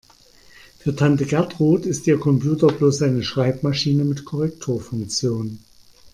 Für 0.79 0.95
Tante 0.95 1.27
Gertrud 1.27 1.85
ist 1.85 2.07
ihr 2.07 2.19
Computer 2.19 2.71
bloß 2.71 3.03
eine 3.03 3.21
Schreibmaschine 3.21 4.03
mit 4.03 4.25
Korrekturfunktion. 4.25 5.59